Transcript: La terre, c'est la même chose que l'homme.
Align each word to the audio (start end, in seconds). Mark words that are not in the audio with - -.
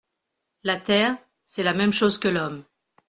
La 0.63 0.77
terre, 0.81 1.15
c'est 1.45 1.61
la 1.61 1.75
même 1.75 1.93
chose 1.93 2.17
que 2.17 2.27
l'homme. 2.27 2.63